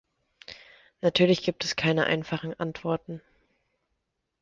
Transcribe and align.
Natürlich 1.01 1.43
gibt 1.43 1.63
es 1.63 1.75
keine 1.75 2.07
einfachen 2.07 2.59
Antworten. 2.59 3.21